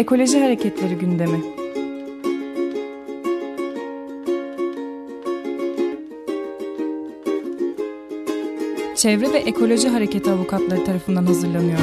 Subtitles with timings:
[0.00, 1.40] Ekoloji Hareketleri gündemi.
[8.96, 11.78] Çevre ve Ekoloji Hareketi avukatları tarafından hazırlanıyor.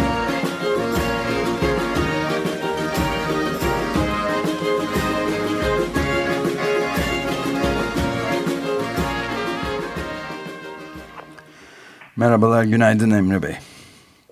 [12.16, 13.56] Merhabalar, günaydın Emre Bey.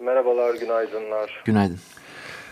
[0.01, 1.43] Merhabalar, günaydınlar.
[1.45, 1.79] Günaydın.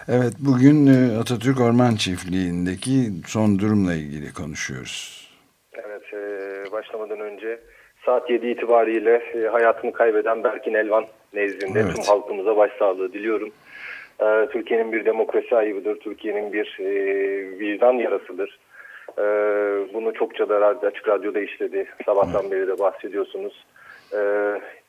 [0.10, 2.92] Evet, bugün e, Atatürk Orman Çiftliği'ndeki
[3.28, 5.30] son durumla ilgili konuşuyoruz.
[5.74, 7.60] Evet, e, başlamadan önce
[8.06, 11.96] saat 7 itibariyle e, hayatını kaybeden Berkin Elvan nezdinde evet.
[11.96, 13.50] tüm halkımıza başsağlığı diliyorum.
[14.52, 16.78] Türkiye'nin bir demokrasi ayıbıdır, Türkiye'nin bir
[17.60, 18.60] vicdan yarasıdır.
[19.94, 23.66] Bunu çokça da açık radyoda işledi, sabahtan beri de bahsediyorsunuz.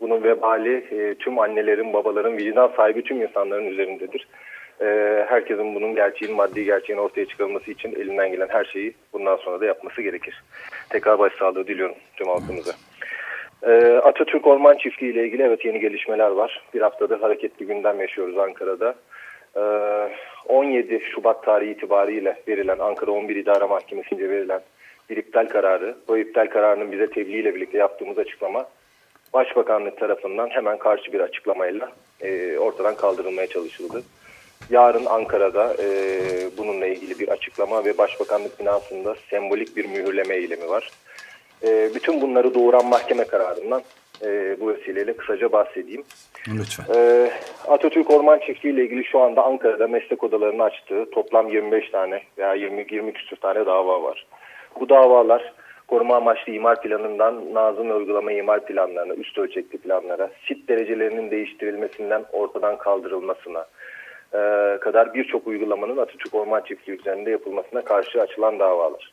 [0.01, 4.29] Bunun vebali tüm annelerin, babaların, vicdan sahibi tüm insanların üzerindedir.
[4.85, 9.61] Ee, herkesin bunun gerçeğin, maddi gerçeğin ortaya çıkarılması için elinden gelen her şeyi bundan sonra
[9.61, 10.43] da yapması gerekir.
[10.91, 12.73] Tekrar başsağlığı diliyorum tüm halkımıza.
[13.63, 16.63] Ee, Atatürk Orman Çiftliği ile ilgili evet yeni gelişmeler var.
[16.75, 18.95] Bir haftadır hareketli gündem yaşıyoruz Ankara'da.
[20.49, 24.61] 17 Şubat tarihi itibariyle verilen Ankara 11 İdare Mahkemesi'nce verilen
[25.11, 28.67] bir iptal kararı, bu iptal kararının bize tebliğ ile birlikte yaptığımız açıklama
[29.35, 34.03] Başbakanlık tarafından hemen karşı bir açıklamayla e, ortadan kaldırılmaya çalışıldı.
[34.71, 35.87] Yarın Ankara'da e,
[36.59, 40.91] bununla ilgili bir açıklama ve Başbakanlık binasında sembolik bir mühürleme eylemi var.
[41.63, 43.83] E, bütün bunları doğuran mahkeme kararından
[44.23, 46.05] e, bu vesileyle kısaca bahsedeyim.
[46.49, 46.85] Lütfen.
[46.95, 47.31] E,
[47.69, 52.55] Atatürk Orman Çiftliği ile ilgili şu anda Ankara'da meslek odalarını açtığı toplam 25 tane veya
[52.55, 54.27] 20, 20 küsur tane dava var.
[54.81, 55.53] Bu davalar
[55.89, 62.79] koruma amaçlı imar planından nazım uygulama imar planlarına, üst ölçekli planlara, sit derecelerinin değiştirilmesinden ortadan
[62.79, 63.67] kaldırılmasına
[64.35, 69.13] e, kadar birçok uygulamanın Atatürk Orman Çiftliği üzerinde yapılmasına karşı açılan davalar.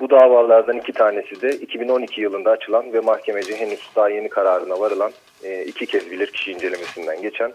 [0.00, 5.12] Bu davalardan iki tanesi de 2012 yılında açılan ve mahkemece henüz daha yeni kararına varılan
[5.44, 7.52] e, iki kez bilirkişi incelemesinden geçen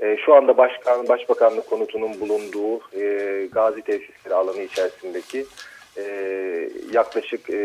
[0.00, 5.44] e, şu anda Başkan, Başbakanlık konutunun bulunduğu e, Gazi Tesisleri alanı içerisindeki
[5.96, 6.04] e,
[6.92, 7.58] yaklaşık e,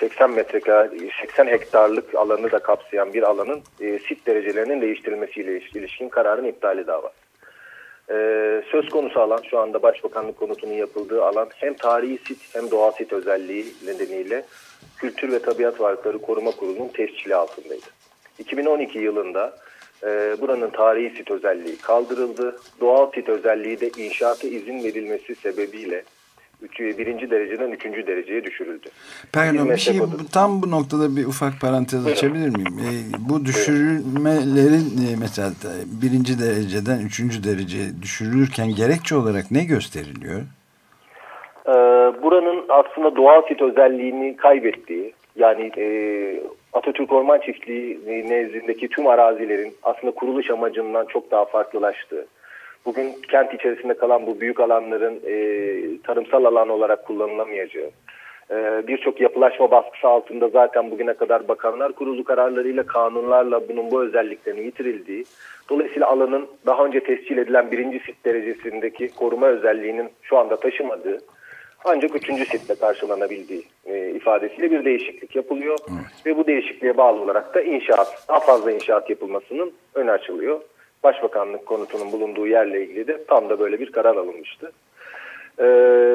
[0.00, 0.90] 80 metrekare
[1.20, 7.29] 80 hektarlık alanı da kapsayan bir alanın e, sit derecelerinin değiştirilmesiyle ilişkin kararın iptali davası.
[8.10, 8.14] E,
[8.70, 13.12] söz konusu alan şu anda Başbakanlık konutunun yapıldığı alan hem tarihi sit hem doğal sit
[13.12, 14.44] özelliği nedeniyle
[14.96, 17.86] Kültür ve Tabiat Varlıkları Koruma Kurulu'nun tescili altındaydı.
[18.38, 19.56] 2012 yılında
[20.02, 22.56] e, buranın tarihi sit özelliği kaldırıldı.
[22.80, 26.04] Doğal sit özelliği de inşaata izin verilmesi sebebiyle
[26.80, 28.88] birinci dereceden üçüncü dereceye düşürüldü.
[29.32, 32.78] Pardon bir şey bu, tam bu noktada bir ufak parantez açabilir miyim?
[32.78, 32.90] E,
[33.30, 35.50] bu düşürülmelerin e, mesela
[36.02, 40.40] birinci dereceden üçüncü dereceye düşürülürken gerekçe olarak ne gösteriliyor?
[41.66, 41.72] Ee,
[42.22, 45.86] buranın aslında doğal sit özelliğini kaybettiği yani e,
[46.72, 52.26] Atatürk Orman Çiftliği nezdindeki tüm arazilerin aslında kuruluş amacından çok daha farklılaştığı
[52.86, 55.34] bugün kent içerisinde kalan bu büyük alanların e,
[56.02, 57.90] tarımsal alan olarak kullanılamayacağı,
[58.50, 64.60] e, birçok yapılaşma baskısı altında zaten bugüne kadar bakanlar kurulu kararlarıyla, kanunlarla bunun bu özelliklerini
[64.60, 65.24] yitirildiği,
[65.70, 71.18] dolayısıyla alanın daha önce tescil edilen birinci sit derecesindeki koruma özelliğinin şu anda taşımadığı,
[71.84, 75.78] ancak üçüncü sitle karşılanabildiği e, ifadesiyle bir değişiklik yapılıyor.
[75.88, 76.26] Evet.
[76.26, 80.60] Ve bu değişikliğe bağlı olarak da inşaat, daha fazla inşaat yapılmasının önü açılıyor.
[81.02, 84.72] Başbakanlık konutunun bulunduğu yerle ilgili de tam da böyle bir karar alınmıştı.
[85.58, 85.64] E,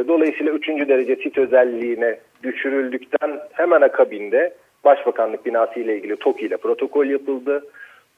[0.07, 0.67] dolayısıyla 3.
[0.67, 4.53] derece sit özelliğine düşürüldükten hemen akabinde
[4.85, 7.65] Başbakanlık binası ile ilgili TOKİ ile protokol yapıldı.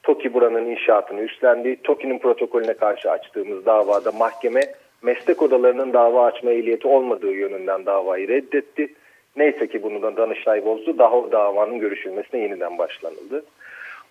[0.02, 1.82] TOKİ buranın inşaatını üstlendi.
[1.82, 4.60] TOKİ'nin protokolüne karşı açtığımız davada mahkeme
[5.02, 8.94] meslek odalarının dava açma ehliyeti olmadığı yönünden davayı reddetti.
[9.36, 10.98] Neyse ki bunu da Danıştay bozdu.
[10.98, 13.44] Daha o davanın görüşülmesine yeniden başlanıldı.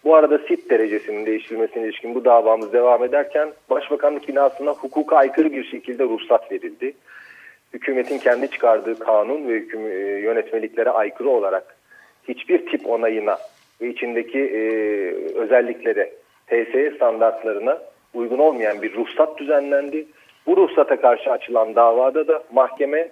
[0.03, 5.63] Bu arada sit derecesinin değiştirilmesine ilişkin bu davamız devam ederken Başbakanlık binasına hukuka aykırı bir
[5.63, 6.93] şekilde ruhsat verildi.
[7.73, 11.75] Hükümetin kendi çıkardığı kanun ve hüküm, e, yönetmeliklere aykırı olarak
[12.27, 13.37] hiçbir tip onayına
[13.81, 14.61] ve içindeki e,
[15.35, 16.11] özelliklere,
[16.47, 17.81] TSE standartlarına
[18.13, 20.07] uygun olmayan bir ruhsat düzenlendi.
[20.47, 23.09] Bu ruhsata karşı açılan davada da mahkeme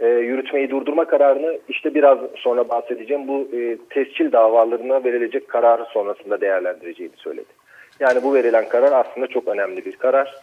[0.00, 6.40] e, yürütmeyi durdurma kararını işte biraz sonra bahsedeceğim bu e, tescil davalarına verilecek kararı sonrasında
[6.40, 7.48] değerlendireceğini söyledi.
[8.00, 10.34] Yani bu verilen karar aslında çok önemli bir karar.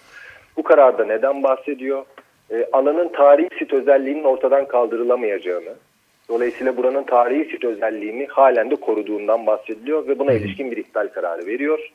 [0.58, 2.06] Bu kararda neden bahsediyor?
[2.52, 5.74] E, alanın tarihi sit özelliğinin ortadan kaldırılamayacağını,
[6.30, 11.46] dolayısıyla buranın tarihi sit özelliğini halen de koruduğundan bahsediliyor ve buna ilişkin bir iptal kararı
[11.46, 11.92] veriyor.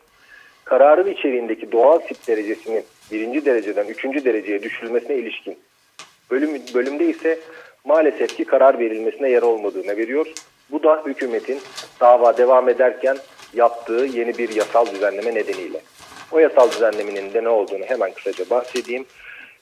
[0.64, 5.56] Kararın içeriğindeki doğal sit derecesinin birinci dereceden üçüncü dereceye düşürülmesine ilişkin
[6.32, 7.38] bölüm, bölümde ise
[7.84, 10.26] maalesef ki karar verilmesine yer olmadığını veriyor.
[10.70, 11.61] Bu da hükümetin
[12.00, 13.17] dava devam ederken
[13.55, 15.81] yaptığı yeni bir yasal düzenleme nedeniyle.
[16.32, 19.05] O yasal düzenlemenin de ne olduğunu hemen kısaca bahsedeyim.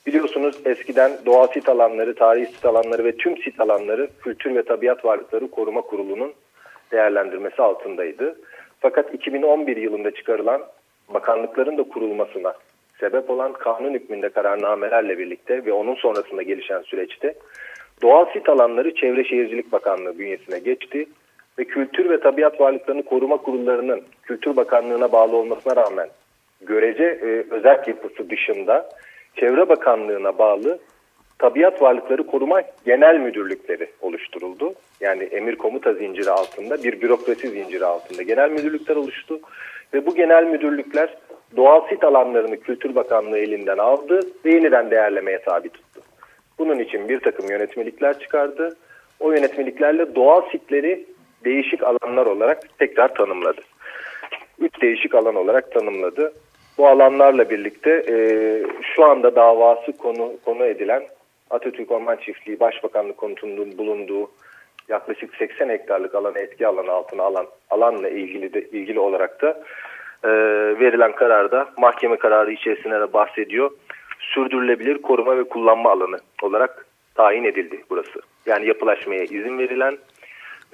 [0.06, 5.04] Biliyorsunuz eskiden doğal sit alanları, tarihi sit alanları ve tüm sit alanları Kültür ve Tabiat
[5.04, 6.32] Varlıkları Koruma Kurulu'nun
[6.92, 8.36] değerlendirmesi altındaydı.
[8.80, 10.62] Fakat 2011 yılında çıkarılan
[11.14, 12.54] bakanlıkların da kurulmasına
[13.00, 17.34] sebep olan kanun hükmünde kararnamelerle birlikte ve onun sonrasında gelişen süreçte
[18.02, 21.06] doğal sit alanları Çevre Şehircilik Bakanlığı bünyesine geçti
[21.58, 26.08] ve Kültür ve Tabiat Varlıklarını Koruma Kurullarının Kültür Bakanlığı'na bağlı olmasına rağmen
[26.60, 28.88] görece e, özel yapısı dışında
[29.36, 30.78] Çevre Bakanlığı'na bağlı
[31.38, 34.72] Tabiat Varlıkları Koruma Genel Müdürlükleri oluşturuldu.
[35.00, 39.40] Yani emir komuta zinciri altında bir bürokrasi zinciri altında genel müdürlükler oluştu.
[39.94, 41.16] Ve bu genel müdürlükler
[41.56, 46.00] doğal sit alanlarını Kültür Bakanlığı elinden aldı ve yeniden değerlemeye tabi tuttu.
[46.58, 48.76] Bunun için bir takım yönetmelikler çıkardı.
[49.20, 51.06] O yönetmeliklerle doğal sitleri
[51.44, 53.60] değişik alanlar olarak tekrar tanımladı.
[54.58, 56.32] Üç değişik alan olarak tanımladı.
[56.78, 58.16] Bu alanlarla birlikte e,
[58.94, 61.02] şu anda davası konu konu edilen
[61.50, 64.30] Atatürk Orman Çiftliği Başbakanlık konutunun bulunduğu
[64.88, 69.62] yaklaşık 80 hektarlık alanı etki alanı altına alan alanla ilgili de ilgili olarak da
[70.24, 70.28] e,
[70.80, 73.70] verilen kararda mahkeme kararı içerisinde de bahsediyor.
[74.20, 78.20] Sürdürülebilir koruma ve kullanma alanı olarak tayin edildi burası.
[78.46, 79.98] Yani yapılaşmaya izin verilen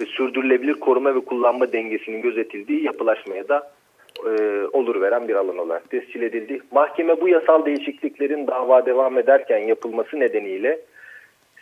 [0.00, 3.70] ve sürdürülebilir koruma ve kullanma dengesinin gözetildiği yapılaşmaya da
[4.24, 4.30] e,
[4.72, 6.60] olur veren bir alan olarak tescil edildi.
[6.70, 10.80] Mahkeme bu yasal değişikliklerin dava devam ederken yapılması nedeniyle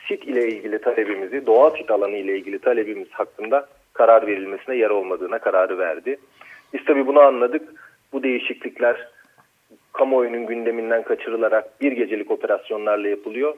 [0.09, 5.39] sit ile ilgili talebimizi, doğal sit alanı ile ilgili talebimiz hakkında karar verilmesine yer olmadığına
[5.39, 6.17] kararı verdi.
[6.75, 7.63] Biz tabii bunu anladık.
[8.13, 9.09] Bu değişiklikler
[9.93, 13.55] kamuoyunun gündeminden kaçırılarak bir gecelik operasyonlarla yapılıyor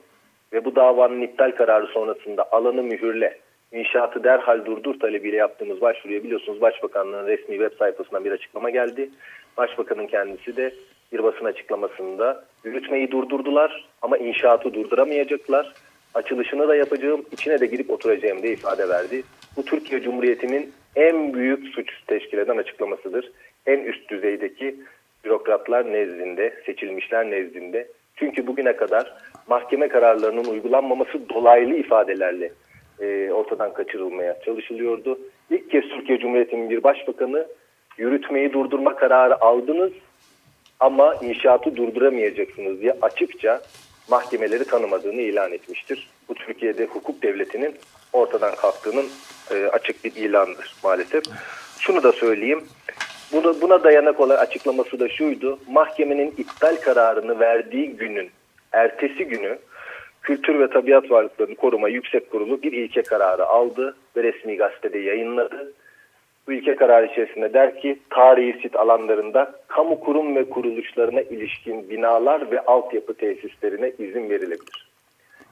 [0.52, 3.38] ve bu davanın iptal kararı sonrasında alanı mühürle,
[3.72, 9.10] inşaatı derhal durdur talebiyle yaptığımız başvuruya biliyorsunuz Başbakanlığın resmi web sayfasından bir açıklama geldi.
[9.56, 10.74] Başbakanın kendisi de
[11.12, 15.72] bir basın açıklamasında yürütmeyi durdurdular ama inşaatı durduramayacaklar.
[16.14, 19.22] Açılışını da yapacağım, içine de girip oturacağım diye ifade verdi.
[19.56, 23.32] Bu Türkiye Cumhuriyeti'nin en büyük suç teşkil eden açıklamasıdır.
[23.66, 24.76] En üst düzeydeki
[25.25, 27.88] bürokratlar nezdinde, seçilmişler nezdinde.
[28.16, 29.14] Çünkü bugüne kadar
[29.46, 32.52] mahkeme kararlarının uygulanmaması dolaylı ifadelerle
[33.00, 35.19] e, ortadan kaçırılmaya çalışılıyordu.
[35.50, 37.46] İlk kez Türkiye Cumhuriyeti'nin bir başbakanı
[37.98, 39.93] yürütmeyi durdurma kararı aldınız
[40.81, 43.60] ama inşaatı durduramayacaksınız diye açıkça
[44.10, 46.08] mahkemeleri tanımadığını ilan etmiştir.
[46.28, 47.75] Bu Türkiye'de hukuk devletinin
[48.12, 49.06] ortadan kalktığının
[49.50, 51.25] e, açık bir ilandır maalesef.
[51.78, 52.64] Şunu da söyleyeyim.
[53.32, 55.58] Buna, buna dayanak olan açıklaması da şuydu.
[55.69, 58.31] Mahkemenin iptal kararını verdiği günün
[58.72, 59.58] ertesi günü
[60.22, 65.72] Kültür ve Tabiat Varlıklarını Koruma Yüksek Kurulu bir ilke kararı aldı ve resmi gazetede yayınladı.
[66.46, 72.50] Bu ilke kararı içerisinde der ki tarihi sit alanlarında kamu kurum ve kuruluşlarına ilişkin binalar
[72.50, 74.90] ve altyapı tesislerine izin verilebilir.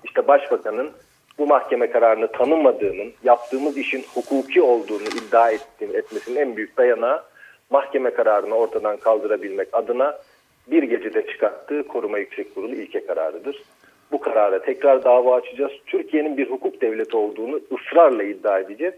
[0.04, 0.90] İşte Başbakanın
[1.38, 7.22] bu mahkeme kararını tanımadığının, yaptığımız işin hukuki olduğunu iddia ettiğim, etmesinin en büyük dayanağı
[7.70, 10.18] mahkeme kararını ortadan kaldırabilmek adına
[10.66, 13.62] bir gecede çıkarttığı Koruma Yüksek Kurulu ilke kararıdır.
[14.12, 15.72] Bu karara tekrar dava açacağız.
[15.86, 18.94] Türkiye'nin bir hukuk devleti olduğunu ısrarla iddia edeceğiz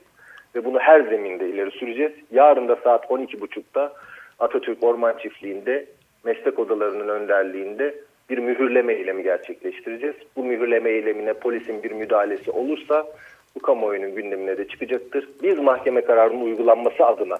[0.55, 2.13] ve bunu her zeminde ileri süreceğiz.
[2.31, 3.93] Yarın da saat 12.30'da
[4.39, 5.87] Atatürk Orman Çiftliği'nde
[6.25, 7.95] meslek odalarının önderliğinde
[8.31, 10.17] bir mühürleme eylemi gerçekleştireceğiz.
[10.37, 13.07] Bu mühürleme eylemine polisin bir müdahalesi olursa
[13.55, 15.29] bu kamuoyunun gündemine de çıkacaktır.
[15.43, 17.39] Biz mahkeme kararının uygulanması adına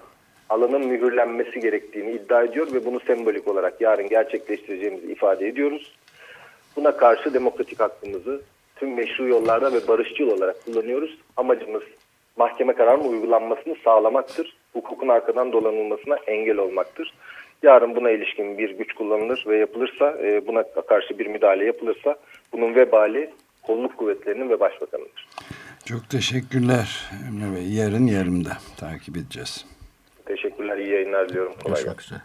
[0.49, 5.95] alanın mühürlenmesi gerektiğini iddia ediyor ve bunu sembolik olarak yarın gerçekleştireceğimizi ifade ediyoruz.
[6.75, 8.41] Buna karşı demokratik hakkımızı
[8.75, 11.17] tüm meşru yollarda ve barışçıl olarak kullanıyoruz.
[11.37, 11.83] Amacımız
[12.37, 14.57] mahkeme kararının uygulanmasını sağlamaktır.
[14.73, 17.13] Hukukun arkadan dolanılmasına engel olmaktır.
[17.63, 22.15] Yarın buna ilişkin bir güç kullanılır ve yapılırsa, e, buna karşı bir müdahale yapılırsa
[22.53, 23.29] bunun vebali
[23.63, 25.27] kolluk kuvvetlerinin ve başbakanıdır.
[25.85, 27.73] Çok teşekkürler Emre Bey.
[27.73, 29.65] Yarın yarımda takip edeceğiz.
[30.25, 31.53] Teşekkürler, iyi yayınlar diliyorum.
[31.63, 32.17] Kolay gelsin.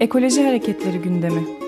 [0.00, 1.67] Ekoloji Hareketleri gündemi.